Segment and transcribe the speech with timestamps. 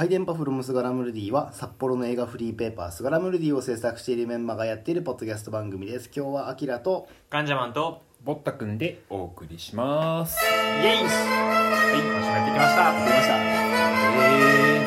[0.00, 6.10] 回電波フロムスガラムルディは札幌の映画フリーペーパースガラムルディを制作しているメンバーがやっているポッドキャスト番組です。
[6.16, 10.42] 今日はアキラとガンジャマンとボッタくんでお送りします。
[10.42, 12.94] イエイはい今週もやってきました。
[12.94, 13.36] 出ました。
[13.36, 14.80] イエ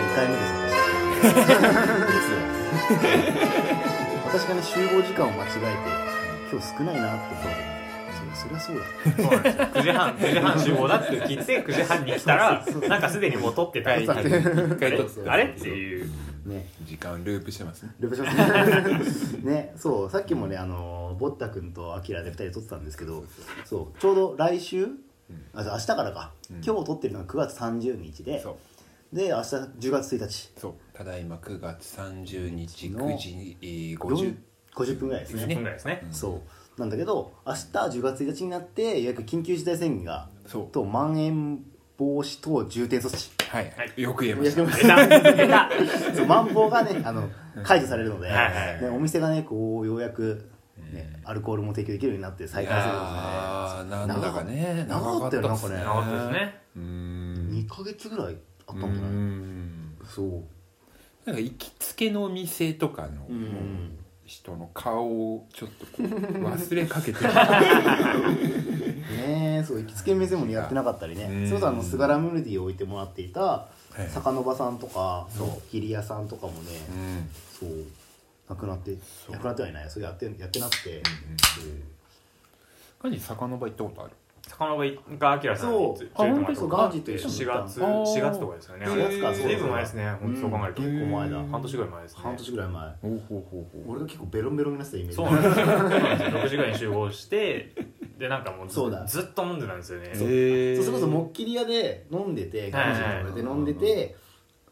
[0.00, 0.56] 2回目です
[4.32, 5.60] 私私がね集合時間を間違えて
[6.50, 7.77] 今日少ないなって思って
[8.34, 8.84] そそりゃそうだ。
[8.84, 9.64] イそうなんですよ。
[9.64, 15.30] 9時半9時半集合だって聞いて9時半に来たらなんかすでにもう撮ってたはい、一あれ回撮って。
[15.30, 15.44] あれ？
[15.44, 16.10] っていう。
[16.46, 17.90] ね時間ループしてますね。
[18.00, 19.50] ループしますね。
[19.50, 23.24] ねそうさっきもねあのボッタ君とアキラで2人で撮ってたんですけど
[23.64, 24.88] そうちょうど来週？
[25.54, 26.64] あじゃあ明日からか、うん。
[26.64, 28.56] 今日撮ってるのが9月30日でそ
[29.12, 30.52] う、で明日10月1日。
[30.56, 34.36] そう、ただいま9月30日の9時えー50 50
[34.74, 36.06] 50分ぐらいです10ね分ぐらいですね。
[36.10, 36.40] そう
[36.78, 37.58] なんだけど明日
[37.98, 40.66] 10月1日になってようやく緊急事態宣言がそう。
[40.68, 41.62] とまん延
[41.96, 43.30] 防止等重点措置。
[43.50, 44.00] はい、はい。
[44.02, 44.64] よく言えました。
[46.14, 47.28] そうマンボウがねあの
[47.64, 48.82] 解除されるので、はいはいはい。
[48.82, 50.48] ね、お店がねこうようやく、
[50.92, 55.74] ね、アルコールも提供できるようになって再開するんですねあーなんだかね、長かったよなんかね。
[55.76, 56.60] 長かったですね。
[56.76, 57.48] うーん。
[57.52, 58.36] 2ヶ月ぐらい
[58.68, 59.98] あったんじゃうないん。
[60.08, 60.28] そう。
[61.26, 67.32] なんか行きつけの店とかのうん人の顔をちょっとこう忘れかけてる。
[69.16, 71.24] ねえそう行きつけの店もやってなかったりね。
[71.24, 71.46] うん。
[71.48, 73.66] それこそあのスガラムルディを置いてもらっていた
[73.98, 74.06] い。
[74.10, 75.48] 坂の場さんとかそう。
[75.70, 76.58] 桐谷さんとかもね
[76.90, 77.30] うん。
[77.58, 77.70] そう
[78.50, 78.92] 亡くなって
[79.26, 79.32] そう。
[79.32, 79.90] 亡くなってはいない。
[79.90, 81.02] それやってやってなくて。
[83.02, 84.12] 何魚場行ったことある？
[84.48, 88.04] 魚場がアキラさんにそう連れてもらったあ本当にそうガーと一緒に4行った月あー。
[88.04, 88.86] 4月とかですよね。
[88.86, 90.88] 4月かそう随分前ですね本当そう考えるとうん。
[90.90, 91.48] 結構前だうん。
[91.48, 92.20] 半年ぐらい前ですね。
[92.22, 92.82] 半年ぐらい前。
[92.82, 93.92] おうほうほうほう。
[93.92, 95.16] 俺が結構ベロンベロンになってたイメージ。
[95.16, 95.54] そうなんですよ。
[95.54, 97.74] そうなんですよ6時ぐらいに集合して
[98.18, 100.10] でなんかもうずっと飲んでたんですよね。
[100.14, 100.28] そう。
[100.28, 100.76] へー。
[100.76, 102.70] そうそれこそもっきり屋で飲んでてはい。
[102.72, 104.16] ガンジーの俺で飲んでて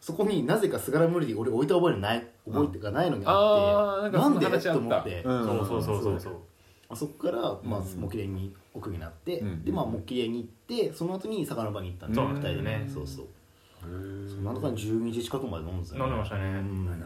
[0.00, 4.72] そこになぜかスガラムルディ俺置いた覚えない覚えてがないのにあってなんでそんな話あった。
[4.74, 5.22] と思って。
[5.24, 5.44] うん。
[5.44, 6.20] そうそうそうそう。
[6.20, 6.34] そう
[6.88, 12.88] あそこから、まあ、木蓮に奥になって、でまあ木蓮に行ってその後に魚場に行ったんで2人でね。
[12.92, 13.26] そうそう。
[13.82, 16.62] そんなかに12時近くまで飲んでた飲んでましたね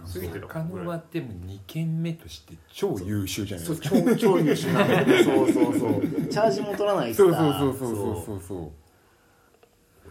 [0.06, 3.90] 杉田狩野はでも2軒目として超優秀じゃないですか。
[3.90, 4.86] 超超優秀な
[5.22, 6.02] そうそうそう。
[6.28, 8.72] チャージも取らないしそうそうそうそうそうそう。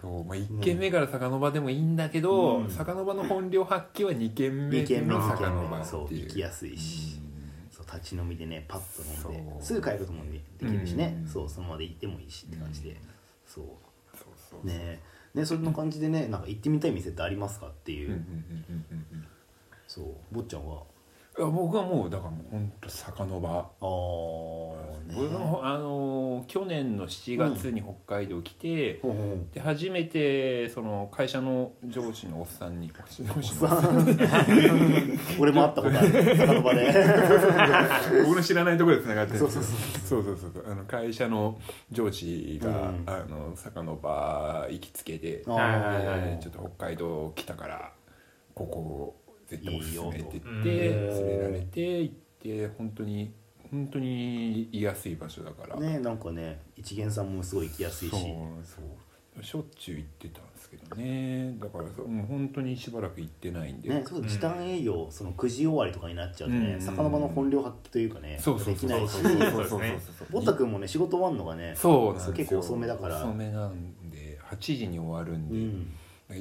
[0.01, 0.24] そう。
[0.25, 7.19] まあ、1軒目から酒の場でもいいんだけど、酒の場の本領発揮は2軒目の酒の場っていう行きやすいし、
[7.79, 9.63] そう立ち飲みでねパッと飲んでそう。
[9.63, 11.28] すぐ帰ることもできるしね、うん。
[11.28, 12.97] そうそのままで行ってもいいしって感じで、
[13.45, 13.66] そう。
[14.17, 15.00] そうそうね。
[15.34, 18.22] ねそんな感じでねなんか行ってみたい店ってありますかっていう、
[19.88, 20.06] そう。
[20.31, 20.84] 坊ちゃんは
[21.45, 23.50] 僕はもうだからもう本当坂の場。
[23.50, 23.63] ああ
[25.07, 34.17] ね僕もあのー去年の7月に北海道来て、ほうほうで初めてその会社の上司のおっさんに上司のおっささん。
[35.39, 36.38] 俺も会ったことある。
[36.38, 36.94] 坂の場で。
[38.25, 40.23] 僕の知らないところでつながってそうそうそう。
[40.23, 41.59] そうそうあの会社の
[41.91, 43.03] 上司が、うん。
[43.06, 47.91] あの坂の場行きつけで、ちょっと北海道来たから
[48.53, 49.16] ここ
[49.49, 53.33] 絶対おすすめって言って連れられて行って本当に
[53.71, 58.11] 本当に居やすい場所だから、ねなんかね一元さんもすごい行きやすいし。
[58.11, 58.21] そう
[58.63, 58.85] そう。
[59.41, 61.55] しょっちゅう行ってたんですけどね。
[61.61, 66.81] だからそうもう本当にしばらく行ってないんで、ね、そう時短営業、その9時終わりとかになっちゃうとね、うん。
[66.81, 69.11] 魚場の本領発揮というかねそうそうそうできないし。
[69.11, 69.79] そうそうそうそう。
[70.31, 73.17] ボッタ君もね仕事終わるのがねそう結構遅めだから。
[73.17, 75.47] 遅めなんで8時に終わるん
[76.27, 76.35] で、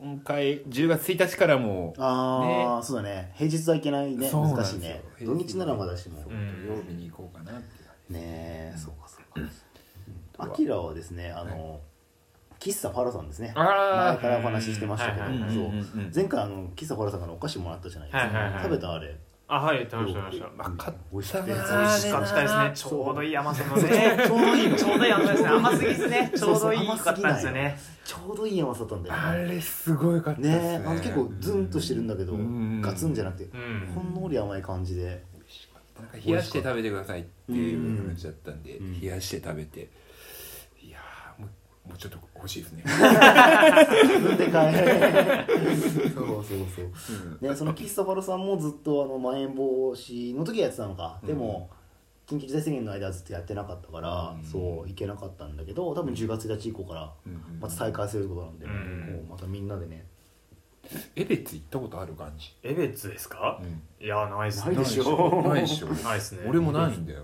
[0.00, 3.32] 今回10月1日からもうああ、そうだね。
[3.36, 4.28] 平日はいけないね。
[4.30, 4.80] そうなんですよ。
[4.80, 5.02] 難しいね。
[5.26, 6.22] 土日ならまだしも。
[6.22, 6.32] そう。
[6.32, 6.66] うん。
[6.66, 7.62] 土曜日に行こうかなって
[8.08, 9.50] ねえそうかそうか。
[10.38, 11.80] アキラはですねあの、
[12.58, 13.52] 喫茶ファラさんですね。
[13.54, 15.72] 前あからお話ししてましたけど、はいはいはいそううんう。
[15.72, 18.62] んうん前回あの喫茶ファラさんからお菓子もらったじゃないですか、はいはいはい。
[18.62, 19.16] 食べたあれ
[19.52, 20.62] あはい食べました食べました。
[20.62, 21.54] 分かっ美味しかったで
[22.48, 22.72] すね。
[22.74, 24.16] ちょうどいい甘さのね。
[24.24, 24.76] ちょうどいい。
[24.76, 25.48] ちょうどいい甘さですね。
[25.48, 27.78] 甘すぎずねちょうどいいかったんですよね。
[28.04, 29.20] ちょうどいい甘さだったんだよね。
[29.20, 30.40] あれすごいかった。
[30.40, 32.80] ですねねあの結構ズンとしてるんだけど、うん。
[32.80, 33.92] ガツンじゃなくて、うん。
[33.94, 35.22] ほんのり甘い感じで。
[35.98, 39.00] なんか冷やして食べてくださいっていう感じだったんで、うん。
[39.00, 39.90] 冷やして食べて
[41.86, 45.46] もうちょっと欲しいですね、自分で買え。
[46.14, 46.90] そうそうそう。
[47.40, 47.48] うん。
[47.48, 51.70] ねその喫茶ファロさんもずっとあのまん延防止の時はやってたのか、でも
[52.26, 54.44] 緊急事態宣言の間はずっとやってなかったから、うん。
[54.44, 59.16] そう行けなかったんだけど多分10月1日以降からうんうんまた再開するってことなんで、うん。
[59.20, 60.06] こうまたみんなでね。
[61.14, 63.60] エベツ行ったことある感じ、エベツですか？
[63.62, 63.82] うん。
[64.04, 64.64] いやないっす。
[64.66, 65.42] ないでしょ。
[65.46, 65.88] ないでしょ。
[65.88, 66.40] ないっすね。
[66.48, 67.22] 俺もないんだよ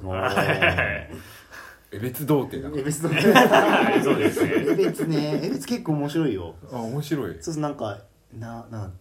[1.93, 2.79] え別童貞だ。
[2.79, 5.41] え別のはいそうですね。
[5.41, 6.55] ね結構面白いよ。
[6.73, 7.35] あ面白い。
[7.41, 7.99] そうそうなんか
[8.37, 8.93] なな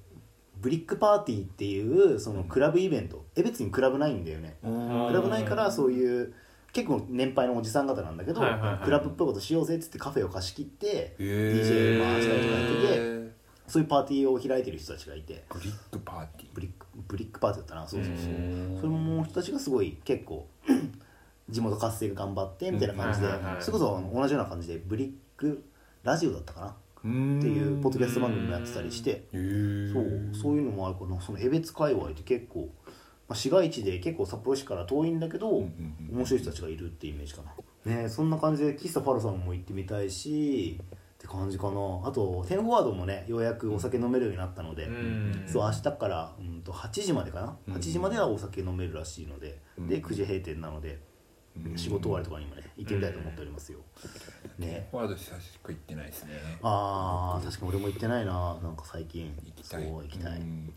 [0.58, 3.26] ブリックパーティーっていうそのクラブイベント。
[3.36, 4.58] え別にクラブないんだよね。
[4.64, 6.34] うんクラブないからそういう
[6.74, 8.86] 結構年配のおじさん方なんだけど、はいはいはい。
[8.86, 13.30] クラブっぽいことしようぜっつってカフェを貸し切ってへ DJ 回したりとかやっててー
[13.68, 15.44] そういうパーティーを開いてる人たちがいて。
[15.50, 16.50] ブリックパーティー。
[16.54, 17.88] ブリックブリックパーティーだったな。
[17.88, 18.34] そうそうそう。
[18.34, 18.78] うん。
[18.82, 20.48] その人たちがすごい結構
[21.50, 23.28] 地元活性が頑張ってみたいな感じで、
[23.60, 25.64] それこそ同じような感じでブリック
[26.04, 26.68] ラジオだったかな？
[26.68, 27.10] って
[27.48, 32.68] いうポッドキャスト番組もやってたりしてそうそういうのもあるからその江別界隈って結構、
[33.28, 35.50] まあ、市街地で結構札幌市から遠いんだけど、
[36.12, 37.44] 面白い人たちがいるっていうイメージか
[37.86, 37.94] な。
[37.94, 41.72] ねそんな感じで喫茶ファロさんも行ってみたいしって感じかな。
[42.06, 45.44] あとテンフォワードもねようやくお酒飲めるようになったので、うん。
[45.46, 49.88] そう明日から、うん、と8時までかな、うん8時まではお酒飲めるらしいので、うん。
[49.88, 51.00] で9時閉店なので、うん
[51.75, 53.80] 仕事終わりとかにもね行ってみたいと思っておりますよ、
[54.60, 54.88] ね。
[54.92, 56.31] フォワード久しく行ってないですね。
[56.62, 59.34] あー確かに俺も行ってないななんか最近。
[59.44, 59.84] 行きたい。
[59.84, 60.74] そう行きたい、うん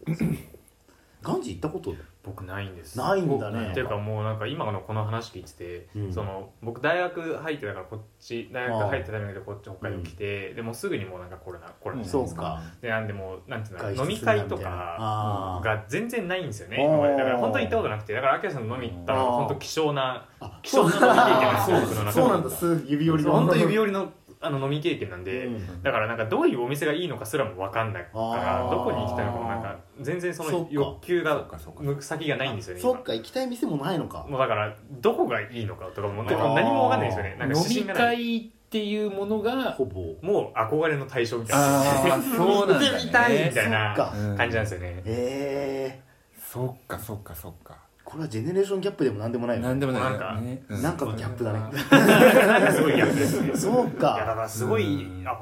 [1.22, 2.98] ガンジ行ったこと僕ないんです。
[2.98, 3.70] ないんだね。
[3.70, 6.12] っていうかもうなんか今のこの話聞いてて、うん。
[6.12, 12.62] その僕大学入ってたからこっち大学入ったタイミングでこっち北海道来て、でもうすぐにもうなんかコロナコロナじゃないですか、そうか。
[12.82, 19.38] でなんでもうなんていう外の飲み会とかが全然ないんですよねだから本当に行ったことなくてだからアキラさんの飲み行ったのがあー。
[19.38, 22.12] 本当希少なあ貴重な飲み経験なんですよ僕の中で。
[22.12, 22.50] そうなんだ。
[22.50, 23.34] す指折りの。
[23.34, 25.82] 本当指折りのあの飲み経験なんで、うん。
[25.82, 31.46] だからなんかどういうお店がいいのかすらも分かんないからどこに行きたいのかもなんか全然その欲求が
[31.78, 34.24] 向く先がないんですよねそっか行きたい店もないのか。
[34.28, 36.36] 今もうだからどこがいいのかとかも何
[36.70, 37.36] も分かんないですよね。
[37.38, 38.16] なんか飲み指針がない。
[38.16, 40.00] 会っていうものがほぼ。
[40.20, 41.78] もう憧れの対象みたいな。
[41.78, 43.94] ああそうなんだ 行ってみたいみたいな
[44.36, 45.02] 感じなんですよね。
[45.06, 46.08] ええ
[46.38, 51.60] そっかそっかそっかこれはジェネレーションギャップでもなんでもないよなんでもないなんかねうなんかのギャップだね。
[52.72, 53.54] すごいギャップですね。
[53.54, 54.82] そういやだかからすごい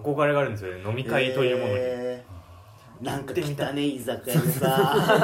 [0.03, 0.83] 憧れがあるんですよね。
[0.85, 3.05] 飲み会というものに、えー。
[3.05, 4.67] なんか汚ね居酒屋でいさ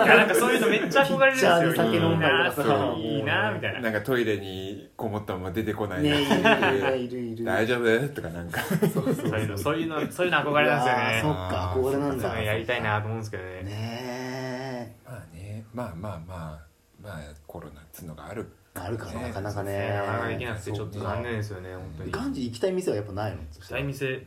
[0.06, 1.58] やなんかそういうのめっちゃ憧れるんですよ。
[1.58, 3.80] ピッチャーで酒飲んだりとかいいなみたいな。
[3.80, 6.02] なんかトイレにこもったまま出てこない。
[6.04, 7.42] ねいるないるいるいる。
[7.44, 8.08] 大丈夫？
[8.10, 8.60] とかなんか。
[8.62, 11.20] そうそういうのそういうのそういうの憧れなんですよね。
[11.22, 12.28] そっか憧れなんだ。
[12.28, 13.62] そういうのやりたいなと思うんですけどね。
[13.64, 15.64] ねまあね。
[15.74, 16.71] まあまあまあ
[17.02, 18.46] まあコロナっつうのがある。
[18.74, 19.28] えあるかなね。
[19.28, 19.72] なかなかね。
[19.72, 22.10] ねなかなかできなくてちょっと残念ですよね本当に。
[22.12, 23.38] ガンジ行きたい店はやっぱないの？
[23.38, 24.24] 行きたい店行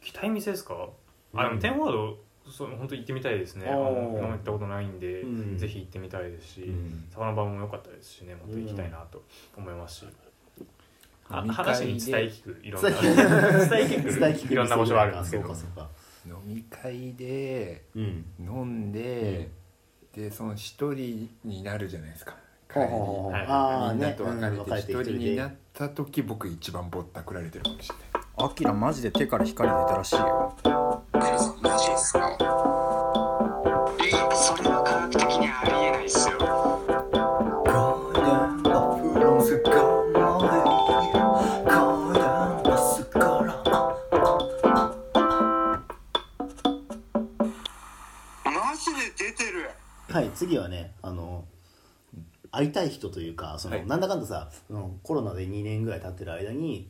[0.00, 0.88] きたい店ですか？
[1.34, 2.18] あでもテンワード
[2.50, 3.66] そう本当行ってみたいですね。
[3.68, 5.58] あの今まで行ったことないんで、うん。
[5.58, 7.08] ぜひ行ってみたいですし、うん。
[7.10, 9.22] 魚場も良かったですしねまた行きたいなと
[9.56, 10.06] 思いますし、
[11.28, 11.72] あ飲み会で。
[11.72, 13.16] 話に伝え聞くいろんな伝伝え
[13.84, 15.42] 聞く伝え聞くいろんな場所があるんですけど。
[15.42, 15.88] そうかそうか。
[16.26, 18.24] 飲み会でうん。
[18.40, 19.50] 飲んで、
[20.14, 22.34] でその一人になるじゃないですか。
[22.72, 23.14] 帰りほうほうほう。
[23.24, 23.46] ほうはい。
[23.46, 28.24] ああみんなねと別れて一人になった時僕一番ぼったくられてるかもしれない。
[28.36, 30.54] アキラマジで手から光出たらしいよ。
[31.62, 32.83] マジですか？
[53.04, 53.86] 人というかその、はい。
[53.86, 56.88] なんだかんださそのコロナで2年ぐらい経ってる間に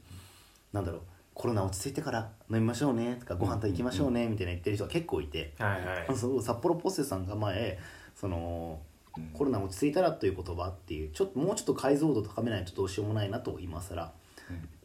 [0.72, 1.00] なんだろう
[1.34, 6.16] コロナ落ち着いてから飲みましょうねとかご飯食べ行きましょうねみたいな言ってる人が結構いて、はいはい。
[6.16, 7.78] そう札幌ポッセさんが前
[8.14, 8.80] その
[9.16, 14.12] うんコロナ落ち着いたらという言葉っていうちょっともうちょっと解像度高めないとどうしようもないなと今更。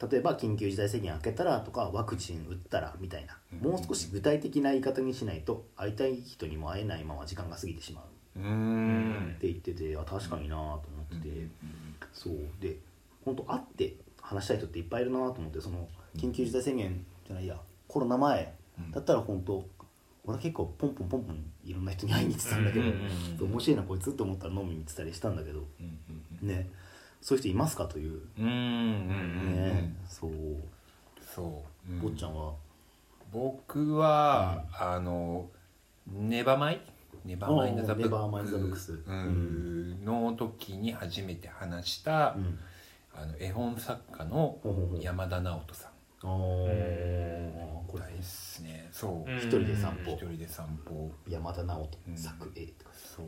[0.09, 3.38] 例えば緊急事態宣言明けたらとかワクチン打ったらみたいな。
[3.62, 8.03] もう少し具体的な言い方にしないと会いたい人にも会えないまま時間が過ぎてしまう
[8.36, 9.12] うん。
[9.12, 9.33] ん。
[9.36, 10.79] って言っててあ確かになと思
[11.17, 11.48] ってて、
[12.13, 12.33] そう。
[12.59, 12.77] で
[13.25, 17.57] 本当会って話したい人っていっぱいいるなと思ってその緊急事態宣言じゃないや
[17.88, 18.53] コロナ前
[18.91, 19.65] だったら本当
[20.25, 25.65] 俺は結構ポンポンポンポンいろんな人に会いに行ってたんだけど、面白いなこいつって思ったら飲みに行ってたりしたんだけど
[26.41, 26.69] ね。
[27.21, 29.93] そういう人いますかという、ね。
[30.07, 30.31] そう。
[31.36, 32.00] そう、うん。
[32.00, 32.53] 坊ちゃんは？
[33.33, 35.50] 僕は、あの
[36.07, 36.81] ネバマイ
[37.25, 38.77] ネバーマインドザブック。
[38.77, 38.99] ス。
[39.05, 40.05] うん。
[40.05, 42.59] の時に初めて話した、うん。
[43.13, 44.57] あの絵本作家の
[45.01, 45.91] 山田直人さん。
[46.21, 47.85] あー。
[47.88, 48.88] これ大ですね。
[48.91, 49.38] そう、うん。
[49.38, 50.11] 一人で散歩。
[50.11, 51.11] 一人で散歩。
[51.27, 52.51] 山田直うん人作。
[52.55, 53.23] A とかそ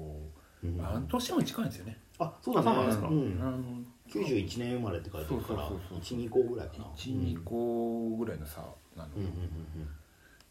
[0.63, 0.77] う、うん。
[0.77, 1.97] 半年も近いんですよね。
[2.19, 2.69] あそうだね。
[2.69, 3.07] あそうなんですか。
[3.07, 3.39] うん。
[3.41, 3.57] あの
[4.07, 6.19] 91年生まれって書いてあるからそうそうそうそう。
[6.19, 6.85] 12個ぐらいかな。
[6.95, 8.61] 12個ぐらいの差
[8.95, 9.31] なの、うんうん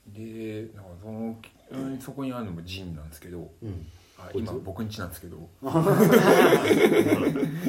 [0.07, 1.37] でなんかその
[1.71, 3.69] うんそこにあるのもジンなんですけどうん。
[3.69, 3.87] うん
[4.23, 5.37] あ今僕ん家なんですけど。
[5.37, 5.73] う ん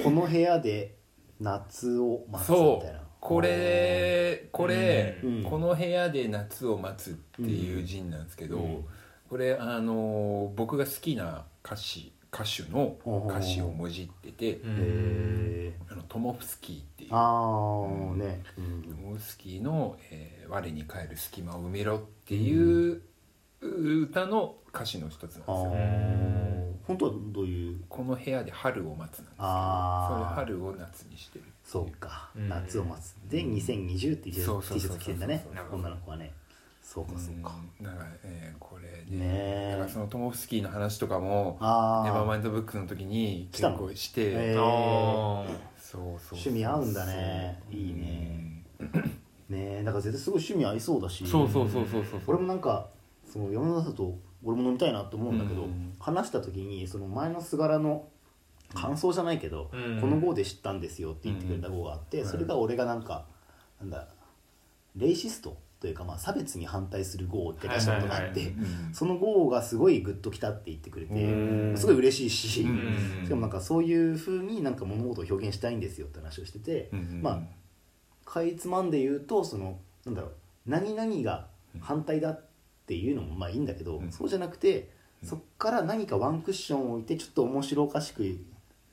[0.03, 0.97] この部屋で
[1.39, 3.01] 夏を待つみたいな。
[3.19, 5.43] これこれ、うん。
[5.43, 8.85] この部屋で夏を待つっていう陣なんですけど、うん。
[9.29, 12.97] これあの僕が好きな歌詞歌手の
[13.27, 17.09] 歌詞をもじってて、うんへあのトモフスキーっていう。
[17.13, 18.81] ああねうん。
[18.83, 23.01] トモフスキーの、えー「我に帰る隙間を埋めろ」っていう
[23.61, 25.71] 歌の歌詞の一つなんですあよ。
[25.73, 26.71] ー。
[26.87, 27.81] 本当はどういう？
[27.89, 32.31] この部屋で春を待つなんですけどそれ春を夏にしてるそうか。
[32.35, 32.47] うん。
[32.49, 33.13] 夏を待つ。
[33.29, 35.45] で2020っていう T シャツ着てんだね。
[35.71, 36.31] 女の子はね
[36.81, 37.53] そうかそうか。
[37.79, 37.85] うん。
[37.85, 39.69] なんか、えーこれねねえ。
[39.73, 44.59] だからそのトモフスキーの話とかもああネバーマインドブックスの時に結構してへー。
[44.59, 45.45] あ
[45.77, 47.61] そうそう趣味合うんだね。
[47.71, 48.63] いいね。
[49.49, 51.25] ねえだから絶対すごい趣味合いそうだし。
[51.27, 52.87] そうそうそうそうそう俺もなんか
[53.25, 55.93] その世の中だと俺も飲みたいなと思うんだけど、うん。
[55.99, 58.07] 話した時にその前の菅原の
[58.73, 60.01] 感想じゃないけど、うん。
[60.01, 63.25] この号で知ったんですよって言ってくれた号があって、それが俺がなんか
[63.79, 64.07] なんだ
[64.95, 68.53] レイシストというかまあ差別に反対する号って出したことがあって、
[68.93, 71.75] その号がすごいグッときたって言ってくれてうん。
[71.75, 73.25] すごい嬉しいし、うん。
[73.25, 77.21] しかもなんかそういうふうになんか物事を表現したいんですよって話をしてて、うん。
[77.23, 77.41] まあ
[78.29, 80.31] かいつまんで言うとそのなんだろう
[80.67, 81.47] 何々が
[81.79, 82.45] 反対だっ
[82.85, 84.11] ていうのもまあいいんだけど、うん。
[84.11, 84.91] そうじゃなくて
[85.23, 88.23] そっから何かワンクッションを置いてちょっと面白おかしく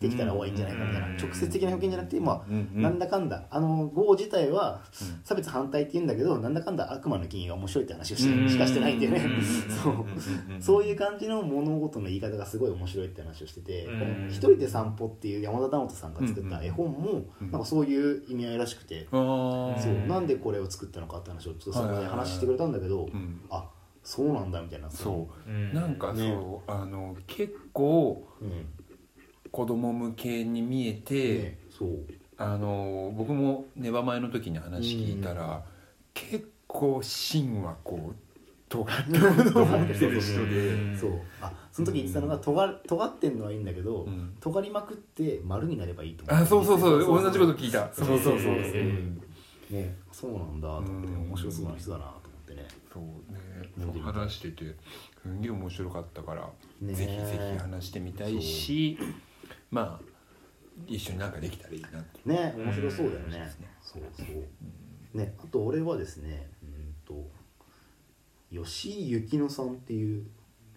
[0.01, 5.21] できたら方がいいんじゃないかみたいな、うん直接的な表現じゃなくてまあ、なんだかんだあの号自体はうん。
[5.25, 9.21] 差別反対って言うんだけどなんだかんだ悪魔の金が面白いって話をしてしかしてないんだよね
[9.83, 10.05] そう。
[10.61, 13.99] そういう感じの物事の言い方がすごい面白いって話をしてて「うん。
[13.99, 17.51] この一人で散歩」っていう山田直人さんが作った絵本もうん。
[17.51, 19.09] なんかそういう意味合いらしくて。
[19.11, 20.07] そう。
[20.07, 23.41] なんでこれを作ったのかって話をちょっとそこで話してくれたんだけど、うん。
[23.51, 23.69] あ
[24.05, 25.51] そうなんだみたいなそう。
[25.51, 25.75] うん。
[25.75, 26.39] なんかそう、ね。
[26.69, 28.67] あの結構うん、
[29.51, 31.91] 子供向けに見えて、ねそう。
[32.37, 35.63] あの僕もネバ前の時に話聞いたら、
[36.15, 38.17] 結構芯はこう
[38.69, 39.13] 尖って
[39.45, 40.93] ると思ってる人で、 う。
[40.93, 41.21] んそう。
[41.41, 44.35] あその時言ってたのが尖る尖ってんのはいいんだけど、うん。
[44.41, 47.23] 尖りまくって丸になればいいと思あそうそうそうそう。
[47.23, 47.93] 同じこと聞いた。
[47.93, 48.39] そうそうそう。
[48.39, 49.23] そううん。
[49.71, 51.21] ねそうなんだと思ってうん。
[51.29, 52.69] 面白そうな人だなと思ってね。
[52.93, 54.01] そうね。
[54.01, 54.75] 話してて
[55.23, 56.49] すんげえ面白かったから、
[56.81, 58.99] ねぜひぜひ話してみたいし
[59.71, 60.05] まあ
[60.87, 62.21] 一緒になんかできたらいいなって。
[62.25, 63.39] ね面白そうだよね。
[63.39, 63.67] うん。
[63.83, 65.19] そうそう。
[65.19, 67.29] ねあと俺はですねうんと
[68.51, 70.27] 吉井ゆきのさんっていう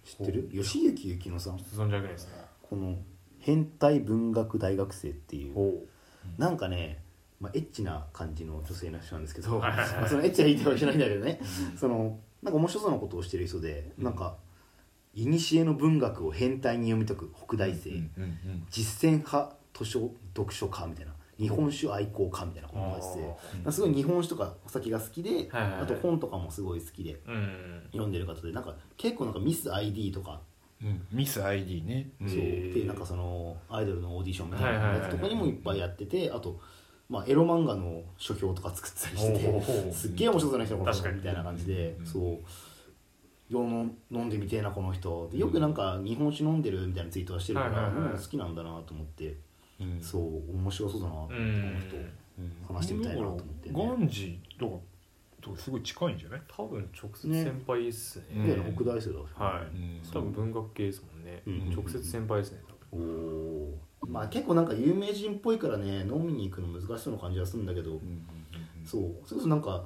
[0.04, 0.50] 知ってる？
[0.52, 1.58] 吉井ゆきゆきのさん？
[1.58, 2.34] 存じ上げないですね。
[2.62, 2.98] この
[3.40, 5.54] 変態文学大学生っていう。
[5.54, 5.74] ほ
[6.38, 7.02] なんかね、
[7.40, 11.40] まあ、エッチな感じの女性の人なんですけど、まあそのエッチな言い方はしないんだけどね、
[11.76, 14.36] そのなんか面白そうなことをしてる人で、なんか
[15.16, 17.92] 古の文学を変態に読み解く北大生、
[18.70, 21.14] 実践派図書読書家みたいな。
[21.38, 23.72] 日本酒愛好家みたいなことをして。
[23.72, 27.20] すごい日本酒とかお酒が好きで、あと本とかもすごい好きで。
[27.28, 27.82] うん。
[27.92, 30.40] 読んでる方でなんか結構なんかミス ID とか。
[30.84, 31.08] うん。
[31.12, 32.12] ミス ID ね。
[32.20, 32.30] そう。
[32.38, 36.60] でなんかそのアイドルのオーディションみたいなやつとかにもいっぱいやっててあと、
[37.10, 41.96] まあ、エロ漫画の書評とか作ったりしてすっげえ面白そうな人のことみたいな感じで。
[42.00, 42.06] うん。
[42.06, 42.40] そう
[43.52, 45.30] よの飲んでみてえなこの人。
[45.32, 49.36] でよくなんか日本酒飲んでるみたいなツイートはしてるから、好きなんだなと思って。
[49.80, 50.02] うん。
[50.02, 51.38] そう面白そうだなと思って、
[52.40, 52.76] うん。
[52.76, 53.70] 話してみたいなと思って。
[53.70, 54.78] ねガンジとか
[55.42, 56.42] とすごい近いんじゃない？
[56.48, 58.74] 多分直接先輩っすね。
[58.76, 59.64] 北大生だしは
[60.14, 61.42] 多分文学系ですもんね。
[61.46, 61.70] うん。
[61.76, 62.60] 直接先輩ですね
[62.92, 63.74] 多お
[64.08, 68.00] まあ結構なんか有名人っぽいからね飲みに行くの難しそうな感じはするんだけど、
[68.86, 69.02] そう。
[69.26, 69.86] それこそなんか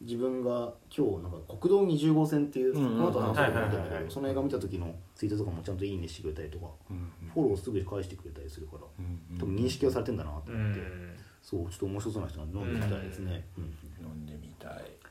[0.00, 6.66] 自分が今日なんか国道20号線っていうこの後話そうと思ってるんだけどその映画見た時のツイートとかもちゃんと「いいね」してくれたりとか
[7.32, 8.82] フォローすぐ返してくれたりするから
[9.38, 13.64] 多分認識はされてんだなと分思って、うんそうちょっと面白そうな人なんで飲んでみたいですね、うん
[14.00, 15.04] 飲んでみたい。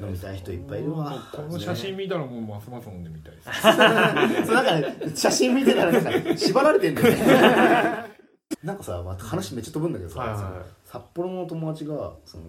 [0.00, 0.36] 飲みたい。
[0.36, 1.30] 人いっぱいいるわ。
[1.32, 3.50] この写真見たらもうますます飲んでみたいです。
[3.60, 8.08] そうなんかね写真見てたらなんか縛られてんだよね。
[8.64, 10.38] なんかさ、まあ、話めっちゃ飛ぶんだけどさ、はいはい。
[10.38, 12.44] その札幌の友達がその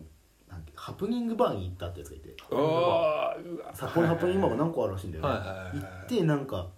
[0.80, 2.34] ハプニングバーに行ったってやつがいて。
[2.50, 3.72] おーうわ。
[3.74, 6.70] 札幌にハプニングバーが何個あるらしいんだよね、行ってなんか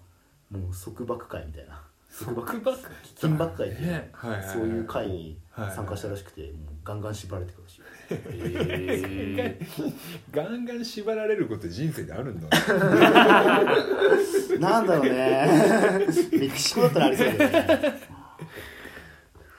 [0.49, 1.79] もう束縛会みたいな。
[2.11, 2.77] 束縛束縛
[3.15, 3.85] 金箔会ってい
[4.51, 6.51] そういう会にはい参加したらしくて、もう
[6.83, 7.81] ガンガン縛られてくるらしい。
[8.09, 9.59] え
[10.31, 12.49] ガンガン縛られること人生であるんだ
[14.59, 16.07] なんだろうね。
[16.31, 18.01] メキシコだったらありそうだよね。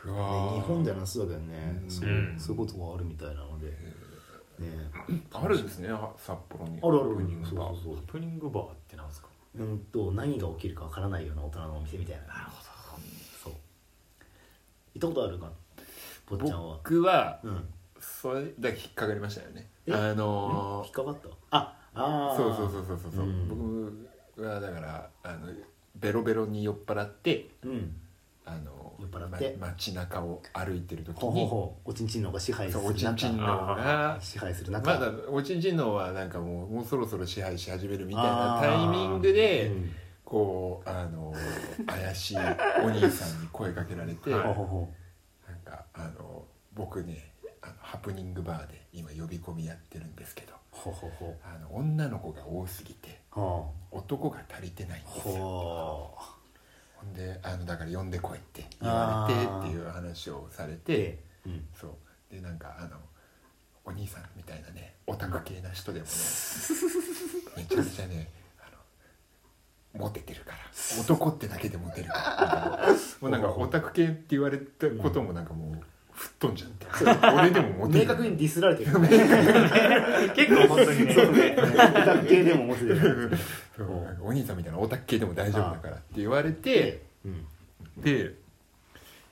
[0.05, 3.73] 日本ではなさそうだけどね、うそういうことがあるみたいなので、
[4.62, 4.90] ね、
[5.33, 6.78] あるんですねあ札幌に。
[6.83, 7.11] あるある。
[7.11, 7.75] ハプニングバー。
[7.75, 7.97] そうそうそう。
[7.97, 9.28] ハプニングバーってなんですか？
[9.59, 12.26] うんと何が起きるかわからないような大人のお店みたいな。
[12.28, 13.02] なるほど。
[13.45, 13.52] そう。
[14.95, 15.50] 行ったことあるか？
[16.26, 16.76] 坊ちゃんは。
[16.76, 17.64] 僕はうん。
[18.00, 19.71] それだけ引っかかりましたよね。
[19.87, 19.92] え？
[19.92, 21.28] あの引っかかった？
[21.50, 22.37] ああー。
[22.37, 24.09] そうそうそうそうそうそう、うん。
[24.37, 25.52] 僕はだからあの
[25.97, 27.97] ベロベロに酔っ払ってうん
[28.45, 29.57] あの酔っ払って。
[29.61, 31.91] ま街中を歩いてる時ほうほうにほう。
[31.91, 34.19] おちんちんのが支配すうおちんちんの中が。
[34.21, 34.93] 支配する中。
[34.93, 39.93] まだおちんちんのはなんかもうもうそろそろ支配し始めるみたいなタイミングで、うん。
[40.25, 41.35] こうあの
[41.87, 42.37] 怪しい
[42.83, 44.65] お兄さんに声かけられて、ほうなんほう。
[44.67, 44.89] ほ
[45.63, 46.45] かあの
[46.75, 50.55] 僕ねあのハプニングバーで今呼び込みやってるんですけど。
[50.55, 51.11] うほうほう。
[51.19, 53.21] ほあの女の子が多すぎて
[53.91, 55.35] 男が足りてないんあですよ。
[55.35, 56.42] ほほん
[57.15, 61.65] であのだから呼んでこいって言われてっていう話をされうてでうん。
[61.75, 62.35] そう。
[62.35, 62.97] でなんかあの
[63.85, 66.11] お兄さんみたいなねオタク系な人でもね
[67.57, 68.31] めちゃめちゃね
[68.61, 68.71] あ
[69.95, 70.59] のモテてるから
[71.01, 72.89] 男ってだけでモテるから
[73.21, 76.87] もうなんか オタク系って言われたこともなんかもう吹っ飛んじゃって。
[77.37, 78.00] 俺でもモテる。
[78.00, 79.00] 明確にディスられてる。
[79.00, 79.09] ね
[80.37, 81.14] 結構本当にね。
[81.14, 81.33] そう。
[81.33, 81.62] ねオ
[82.04, 83.31] タク系でも持つでる
[83.76, 83.88] そう。
[84.23, 87.47] お兄さんみたいなオタク系でも大丈夫だからって言われてうん。
[88.02, 88.35] で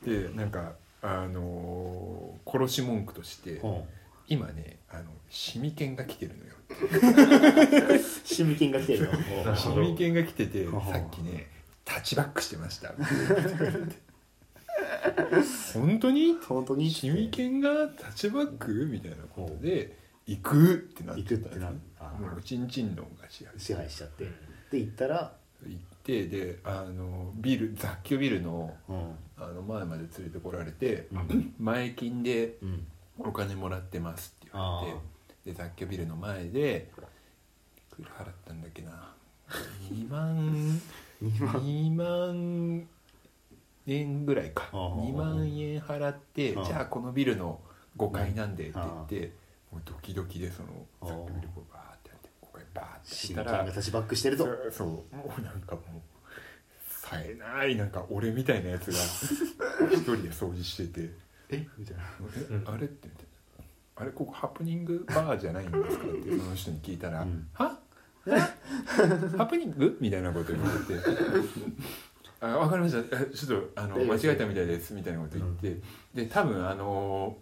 [0.05, 0.73] でなんか
[1.03, 3.87] あのー殺し文句としてほ
[4.27, 6.51] 今ねあのシミケンが来てるのよ。
[7.95, 9.11] う シミケンが来てるよ。
[9.45, 11.47] ほうシミケンが来ててさっきね
[11.85, 12.95] タッチバックしてました
[15.75, 16.35] 本当に？
[16.47, 16.91] 本当に？
[16.91, 21.77] シミケンがタッチバックみたいなことで行くってなって行くってなも
[22.39, 24.25] うチンチンのが支配支配しちゃって。
[24.71, 25.33] で行ったら？
[25.67, 29.15] 行ってであのビル雑居ビルのうん。
[29.37, 31.55] あの前まで連れてこられてうん。
[31.59, 32.87] 前金でうん。
[33.19, 36.91] お金もらってますって言われてで雑居ビルの前で
[37.93, 39.13] いくら払ったんだっけな。
[39.93, 40.81] 2万
[41.23, 41.55] 2万。
[41.61, 42.89] 2万
[43.87, 44.69] 円ぐらいか。
[44.73, 44.91] ああ。
[44.97, 47.61] 2万円払ってじゃあこのビルの
[47.97, 49.33] 5階なんでって言って
[49.73, 50.69] もうドキドキでその
[51.01, 51.09] ああ。
[51.09, 54.73] 雑居ビルこうバーってやって5階バーってシ行ったらミケンがタッチバックしてるとそう。
[54.73, 56.01] そうもうなんかもう
[56.89, 58.99] 冴えないなんか俺みたいなやつが
[59.91, 61.11] 一人で掃除してて。
[61.51, 61.67] え？
[61.77, 62.03] みたいな。
[62.51, 63.25] えあれって言って
[63.97, 67.49] あれここハプニングバーじゃないんですかってその人に聞いたら「うん。
[67.53, 67.79] は？
[69.37, 70.95] ハプニング?」みたいなこと言われて
[72.41, 73.17] 「あ分かりました。
[73.17, 75.77] えちょっとあのええ間違えたみたいです」みたいなこと言って、
[76.15, 77.37] で多分あの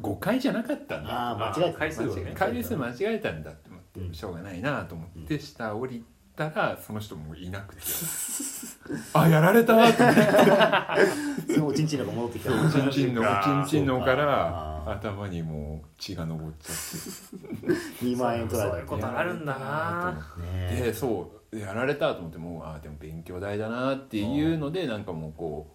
[0.00, 1.78] 誤解じゃなかったんだああ間違えた。
[1.78, 3.30] 回数間違えた。
[3.30, 4.14] んだって思って、うん。
[4.14, 6.04] しょうがないなと思って下降り
[6.36, 7.82] たらその人もいなくて。
[9.14, 9.96] あやられたと思って。
[11.54, 12.52] そのおちんちんのが戻ってきた。
[12.52, 14.74] おちんちんのおちんちんの からか。
[14.86, 18.04] 頭にもう血が上っちゃって。
[18.04, 25.70] 2万円取らそういうれたことあるんだなねでそうやられたと思ってもうあでも勉強代だなっていうのでなんかもうこ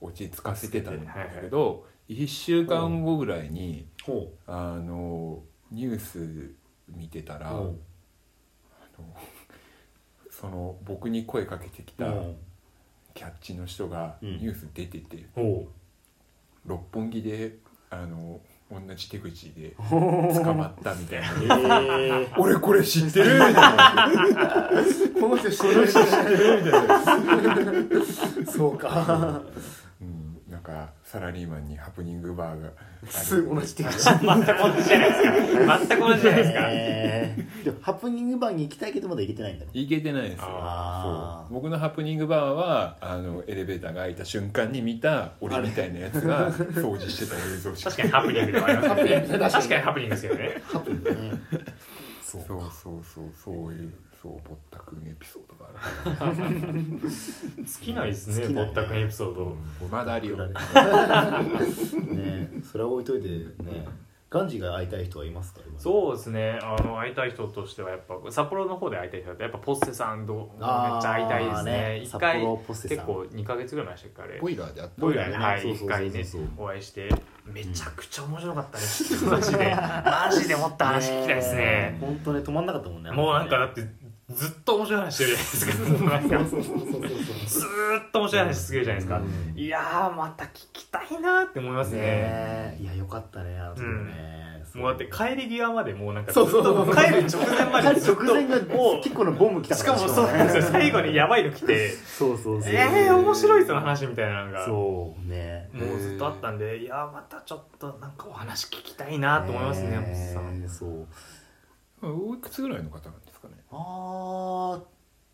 [0.00, 6.54] う落ち着かせてたんだけど1週間後ぐらいにほあのニュース
[6.88, 7.74] 見てたらあの
[10.30, 12.06] その僕に声かけてきた
[13.14, 14.38] キャッチの人がうん。
[14.38, 15.26] ニュース出てて
[16.64, 17.56] 六本木で
[17.90, 22.20] あの同じ手口で 捕まったみたいな。
[22.36, 24.10] 俺これ知ってるみたいな。
[25.18, 27.72] この人知ってるみたいな。
[27.72, 29.42] るそうか。
[30.00, 32.68] うん、なんかサラリーマンにハプニングバーが
[33.54, 34.36] 同じ手口全く同
[34.76, 35.24] じじゃないです
[35.66, 35.78] か。
[35.78, 36.58] 全く同じじゃないですか。
[36.70, 41.54] えーでもハプニングバーに行きたいけどまだ行けてないんだろいけてないですそう。
[41.54, 47.90] 僕のハプニングバーはあのエレベーターが開いた瞬間に見た俺みたいなやつが掃除してた映像しか。
[47.90, 50.62] 確かにハプニングではありますよね確かにハプニングですよね。
[50.64, 50.78] ハ
[52.48, 52.70] そうそう
[53.04, 55.70] そうそうそういうそうぼったくんエピソードが
[56.20, 56.36] ある。
[57.10, 59.56] 尽きないですね尽きないぼったくんエピソード。
[59.90, 60.54] まだあるよね
[62.64, 63.86] それは置いといてね
[64.30, 65.60] ガンジーが会いたい人はいますか？
[65.66, 65.80] 今。
[65.80, 66.58] そうですね。
[66.62, 72.00] あの会いたい人としてはやっぱ札幌の方で会いたい人だとやっぱポッセさんとめっちゃ会いたいですね。
[72.02, 72.98] 一札回幌ポッセさん。
[72.98, 74.40] 結構2か月ぐらい前でしたっけあれ。
[74.40, 74.92] ボイラーであった。
[75.00, 76.24] ボイラーでねはい一回ね
[76.58, 77.08] お会いして
[77.46, 79.24] めちゃくちゃ面白かったです。
[79.24, 79.74] マジで。
[79.74, 81.96] マジでもっと話聞きたいですね。
[81.98, 83.10] 本当ね止まんなかったもんね。
[83.10, 83.82] もうなんかだって
[84.30, 86.44] ずっと面白い話してるじゃないですか。
[86.44, 89.58] ずーっと面白い話するじゃないですか、うん。
[89.58, 92.00] いやーまた聞きたいなって思いますね。
[92.00, 94.48] ねいやよかったねあのね。
[94.74, 96.86] もうだって帰り際までもうなんかそうそうそう。
[96.86, 100.62] と帰る直前まで直前がもう結構のボム来たしかもそうなんですよ。
[100.62, 102.72] 最後にやばいの来てそうそうそう。
[102.72, 104.66] えー、面白いその話みたいなのが。
[104.66, 105.70] そうね。
[105.72, 111.06] もうずっとあったんでいやまたちょっとなんかお話聞きたいなと思いますねそう
[112.02, 113.54] おいくつぐらいの方なんですかね？
[113.70, 114.82] あー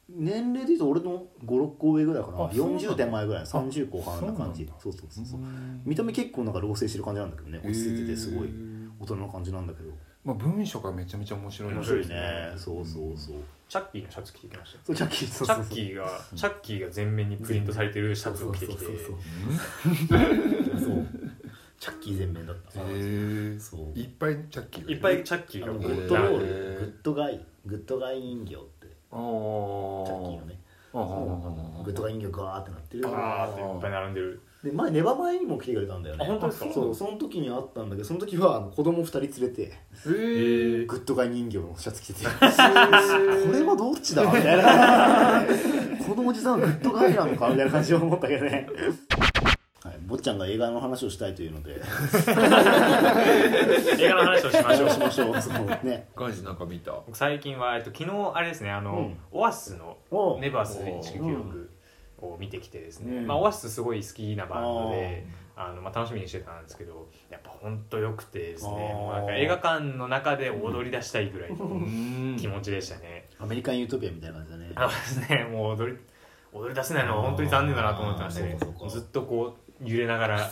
[0.09, 2.44] 年年齢でいうと俺の56個上ぐらいかな。
[2.44, 2.83] あそうなんだ。
[2.90, 4.70] 40手前ぐらい30後半な感じ。
[4.79, 5.40] そそうそうそうそう。
[5.85, 8.48] 見た目結構なんか老成してる感じなんだけどね落ち着いててすごい
[9.00, 9.90] 大人な感じなんだけど。
[10.24, 12.14] まあ文章がめちゃめちゃ面白い面面白いね。
[12.14, 13.37] ねそうそうそう。
[13.68, 14.79] チャッキーのシャツ着てきました。
[14.85, 15.64] そうチャッキーそうチャそう。
[15.64, 18.85] そうッキーがチャッキーが全面にプリントされてるシャツを着てきて。
[18.85, 21.07] そうそうそうそう
[21.85, 22.73] チャッキー全面だった。
[22.73, 23.99] そう。
[23.99, 26.47] いっぱいチャッキーがいっぱいチャッキーがグッドドール。
[26.46, 28.87] Good Guy Good Guy 人形って。
[28.87, 30.59] チャッキーのね。
[30.94, 33.03] Good Guy 人形ガーってなってる。
[33.03, 34.40] バーっていっぱい並んでる。
[34.62, 36.25] で前ネバ前にも来てくれたんだよね。
[36.25, 36.73] あ本当ですか？
[36.73, 36.94] そう。
[36.94, 39.75] その時にあったんだけどその時はあの子供二人連れて
[40.07, 42.25] Good Guy 人形のシャツ着てて。
[42.25, 44.23] これはどっちだ？
[44.33, 45.44] みたいな。
[46.03, 47.51] このおじさんは good guy なのか？
[47.51, 48.51] みたいな感じを思ったけどね。
[48.51, 49.34] はい、
[50.14, 51.74] 坊ちゃんが映画の話をしたいというので。
[51.74, 51.81] 映
[54.09, 54.90] 画の話をしましょう。
[54.90, 56.07] しましょうそうね。
[56.14, 56.92] ガイジなんか見た。
[56.92, 59.18] 僕最近は、えっと、昨日あれですねあの、うん。
[59.33, 61.68] オアシスのお「ネバース1996」
[62.22, 63.27] を見てきてですね、うん。
[63.27, 68.94] まあ、オアシスすごい好きなバンドであの、まあ、楽しみにしてたんですけどやっぱ本当良くてですね。
[69.12, 72.37] なんか映画館の中で踊り出したいぐらいのん。
[72.38, 74.70] 気持ちでしたね、アメリカンユートピアみたいな感じだね。
[74.77, 75.98] あのですねもう踊り
[76.53, 78.57] 踊り出せないのは本当に残念だなと思ってまして、
[78.88, 80.50] ずっとこう揺れながら。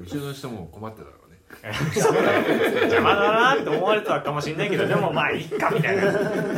[0.00, 1.38] うちの人も困ってたろうね。
[1.94, 6.04] 邪魔だなって思われたかもしれないけどでもまあいいかみたいな。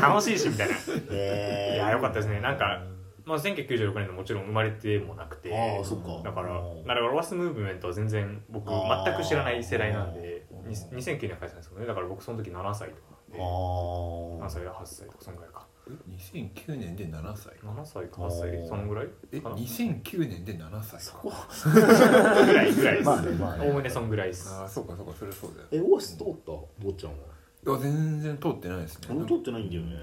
[0.08, 0.74] 楽しいしみたいな。
[1.10, 2.40] へいやよかったですね。
[2.40, 2.82] なんか、
[3.24, 5.54] まあ、1996年のもちろん生まれてもなくて。
[5.54, 6.22] ああそっか。
[6.24, 6.82] だからうん。
[6.82, 11.86] だからロアスムーブメントは全然僕全く知らない世代なんでに2009年開催ですけどね。
[11.86, 14.38] だから僕その時7歳とかあでー。
[14.40, 15.66] 7歳8歳とかそんぐらいか。
[15.68, 15.69] え
[16.08, 17.52] 2009年で7歳。
[17.62, 18.68] 7歳か8歳。
[18.68, 21.00] そのぐらいえかな？2009年で7歳。
[21.06, 21.22] か
[22.46, 23.06] ぐらいぐらいです。
[23.06, 23.66] まあねまあね。
[23.66, 24.50] おおむねそんぐらいです。
[24.52, 25.68] ああそうかそうかそれそうだよ。
[25.72, 26.52] えオアシス通った？
[26.78, 27.18] 坊ちゃんは？
[27.66, 29.08] いや全然通ってないですね。
[29.16, 29.96] 俺通ってないんだよね。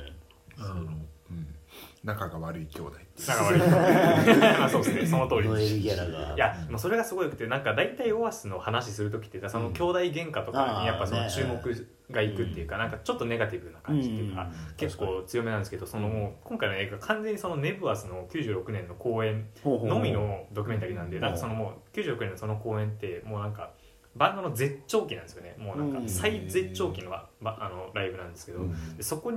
[0.57, 0.93] あのうん。
[2.03, 3.27] 仲が悪い兄弟っていう。
[3.27, 4.37] なんか悪い。
[4.59, 5.05] まあそうですね。
[5.05, 5.49] その通り。
[5.49, 6.33] ノエル・ギャラが。
[6.35, 23.71] いやもうそれがすごいよくてなんか大体オアシスの話する時ってその兄弟喧嘩とかにやっぱその注目がいくっていうかなんかちょっとネガティブな感じっていうかうん結構強めなんですけどそのもう今回の映画完全にそのネブアスの96年の公演のみのドキュメンタリーなんでうんなんかそのもう96年のその公演ってもうなんか
[24.15, 25.55] バンドの絶頂期なんですよね。
[25.59, 28.61] もうなんか最絶頂期のばばあのライブなんですけど。
[28.99, 29.31] そこ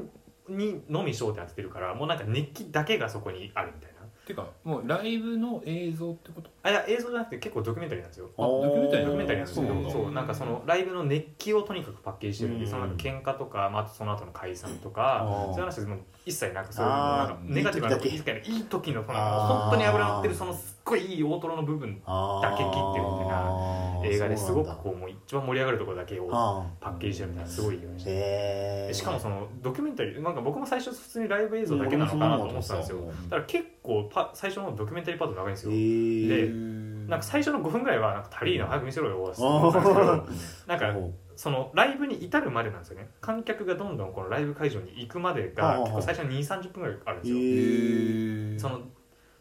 [0.49, 4.00] にのみ焦点当ててるからもうなんか熱気だけがそこにあるみたいな
[4.31, 6.51] てかもうライブの映像ってこと？
[6.63, 8.31] あいや映像じゃなくて結構ドキュメンタリーなんですよ。
[8.39, 12.71] あドキュメンタリードキュメンタリーなんですけどそうなんかそのライブの熱気をとにかくパッケージしてるんで、うん。
[12.71, 15.45] そのなんか喧嘩とか、まあ、その後の解散とあかー。
[15.47, 18.51] そういう話でもう一切なんかそういうなんかネガティブな時だいい時。
[18.51, 20.57] のいい時のその本当に脂乗ってるその
[20.91, 32.99] ごいいい大トロの部分あだけ切ってるみたいな映画ですごくこうもう一番盛り上がるところだけをあパッケージしてるみたいなすごいようにししかもそのドキュメンタリーなんか僕も最初普通にライブ映像だけなのかなと思ってたんですよ。
[32.99, 35.73] うんだから結構パ最初のドキュメンタリーパート長いんですよ。
[35.73, 40.27] でなんか最初の5分ぐらいはなんか足りーな早く見せろよって思ったんですけど
[40.69, 43.09] なんかそのライブに至るまでなんですよね。
[43.21, 48.85] 観客がどんどんこのライブ会場に行くまでが結構最初に2 3 0分ぐらいあるんですよ、その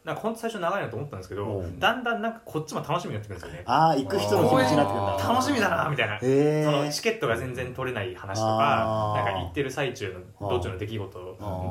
[0.10, 1.80] なんか本当最初長いなと思ったんですけどうん。
[1.80, 3.64] だんだんなんかこっちも楽しみになってくるんですよね。
[3.66, 5.30] ああ行く人の気持ちになってくるんだ。
[5.30, 6.20] 楽しみだなみたいな。
[6.20, 11.20] そのチケットが全然取れない話とかなんか行ってる最中の道中の出来事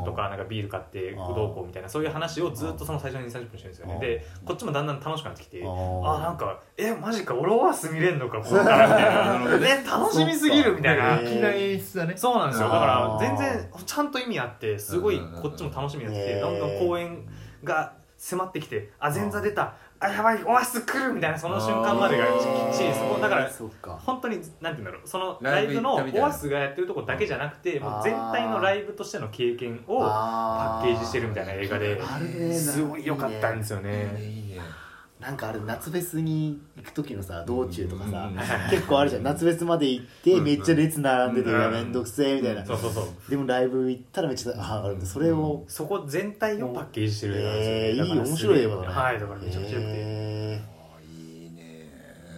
[0.07, 3.98] とかなんかビール買ってあーどうこうみたいなそういう話をずっとその最初に2 3 0分してるんですよね。
[3.98, 9.66] でこっちもだんだん楽しくなってきてああーなんかえマジか俺オアス見れんのかここからみたいな。
[9.68, 11.18] え 楽しみすぎるみたいな。
[11.18, 12.14] 粋な演出だね。
[12.16, 12.68] そうなんですよ。
[12.68, 17.27] だから全然ちゃんと意味あってすごいこっちも楽しみになってきてどんどん公演
[17.64, 19.74] が迫ってきてあ前座出た。
[20.00, 22.33] あやばいオアシス来るみたいなその瞬間までがきっ
[22.76, 23.50] ちりそこだから
[23.98, 25.09] 本当になんて言うんだろう。
[25.09, 32.00] そのラライブのオアスがやってるとこだけじゃなくてもう全体のライブとしての経験をパパッケージしてるみたいな映画で
[32.54, 34.59] すごい良かったんですよね
[35.20, 38.70] なんかあれ夏フェスに行く時のさ道中とかさうん。
[38.70, 39.22] 結構あるじゃん。
[39.24, 40.44] 夏フェスまで行ってうん。
[40.44, 42.64] めっちゃ列並んでてめんどくせえみたいな。
[42.64, 43.31] そうそうそう。
[43.31, 47.64] でもライブ行ったらめっちゃああるんでそれをそこ全体をパッケージしてる映画なんで。
[47.64, 48.88] すよえーいい面白い映画だね。
[48.88, 49.92] はいだからめちゃくちゃ良くて。
[49.96, 50.61] へ
[50.96, 51.88] あいいね。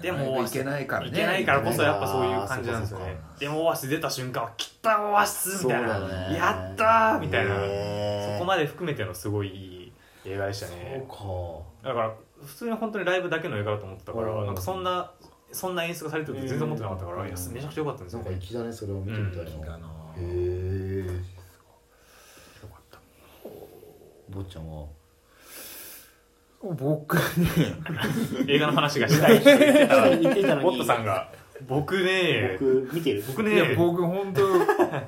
[0.02, 1.08] でもライブ行けないからね。
[1.08, 3.16] いけないからこそやっぱそういう感じなんですよね。
[3.38, 5.88] でもオアシス出た瞬間は「来たオアシス!」みたいな。
[6.34, 7.54] やったー!」みたいな。
[7.56, 9.79] そこまで含めてのすごいいい
[10.24, 11.04] 映画でしたね。
[11.08, 15.12] そうだから普通に本当にライブだけの映画だと思ってたからうんなんかそんな
[15.52, 19.78] そんな演出がされてるって全然思ってなかったからうんいやめちゃくちゃ良かったんですかなんかよね粋だねそれを見てみたいな。
[19.78, 21.04] なへえ
[22.62, 22.98] よかった。
[24.30, 24.86] 坊ちゃんは？
[26.62, 27.22] 僕ね。
[28.46, 31.32] 映画の話がしたいって言ってたら 言ってたのにボットさんが
[31.68, 33.24] 僕ね僕見てる？
[33.26, 33.74] 僕いやね。
[33.76, 34.40] 僕本当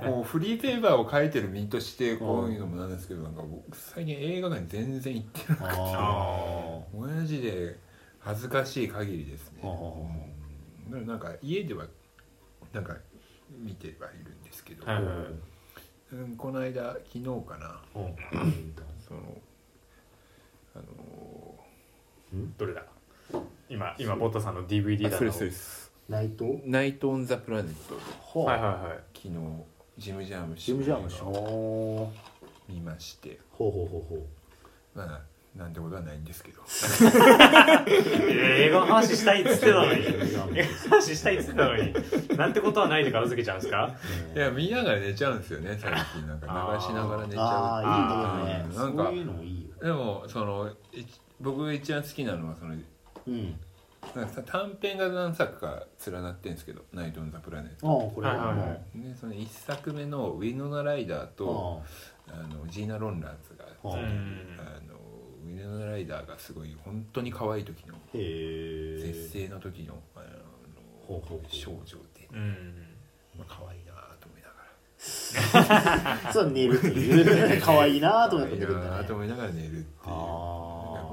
[0.07, 5.67] こうフリーペーパーを書いてる身としてこういうのもなんですけどなんか僕最近映画館に全然行ってなくて。
[5.69, 7.79] あ親父で
[8.21, 9.62] 恥ずかしい限りですね。
[10.91, 11.87] なんか家では
[12.73, 12.97] なんか
[13.51, 15.05] 見てはいるんですけど、はいはい
[16.12, 17.81] うんこの間昨日かな。
[19.09, 19.21] その
[20.75, 20.85] あの
[22.59, 22.85] どれだ？
[23.69, 27.95] 今今ボットさんの DVD だあそれそれですナイト「ナイト・オン・ザ・プラネット」
[28.41, 28.99] ははいはいはい。
[29.15, 29.35] 昨日
[29.99, 32.12] ジム・ジャーム氏ジムジャームシの映画をほ
[32.69, 33.31] 見まして。
[33.31, 34.99] うほうほうほう。
[34.99, 35.21] まあ
[35.57, 36.62] なんてことはないんですけど。
[38.29, 40.03] 映画の話したいっつってたのに。
[40.88, 41.93] 話したいっつってたのに。
[42.37, 43.95] なんてことはないで片付けちゃうんですか？
[44.35, 46.77] いや見ながら寝ちゃうんですよね最近なんか。
[46.81, 49.69] 流しながら寝ちゃうああいいねうんなんかそういうのもいいよ。
[49.83, 51.05] でもそのい
[51.41, 53.61] 僕が一番好きなのはそのうん
[54.15, 58.35] なんかさ短編が何作か連なってんですけど「ナイト・オン・ザ・プラネットああこれは。
[58.35, 58.99] いはいはい。
[58.99, 61.83] もでその1作目のウィノナ・ライダーうと
[62.29, 64.59] あジーナ・ロンランズがあうん。
[64.59, 64.99] あの
[65.45, 70.21] ウィノナ・ライダーがすごい本当に可愛い時の絶世の時のあ
[71.07, 71.43] ほうほうほう。
[71.43, 72.87] の少女で、うん。
[73.38, 76.33] まあ、可愛いなと思いながら。
[76.33, 77.62] そう寝るっていう。
[77.65, 79.05] 可愛いなと思って寝るんだね。
[79.09, 79.87] と思いながら寝るっていう